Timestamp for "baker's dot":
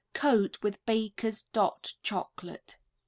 0.87-1.93